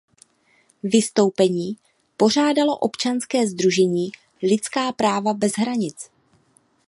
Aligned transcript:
Vystoupení 0.83 1.77
pořádalo 2.17 2.77
občanské 2.77 3.47
sdružení 3.47 4.11
Lidská 4.41 4.91
práva 4.91 5.33
bez 5.33 5.51
hranic. 5.55 6.09